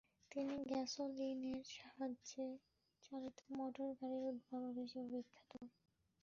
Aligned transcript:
তিনি 0.31 0.55
গ্যাসোলিনের 0.69 1.63
সাহায্যে 1.73 2.45
চালিত 3.03 3.37
মোটরগাড়ির 3.51 4.23
উদ্ভাবক 4.31 4.75
হিসেবে 4.81 5.07
বিখ্যাত। 5.15 5.51